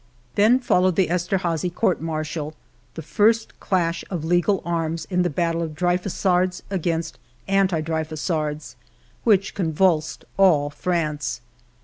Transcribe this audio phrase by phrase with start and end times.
[0.33, 2.55] Then followed the Esterhazy court martial,
[2.95, 6.61] the first clash of legal arms in the battle of Drey xii, EDITOR'S PREFACE fusards
[6.71, 8.75] against Anti Dreyfusards,
[9.23, 11.41] which con vulsed all France.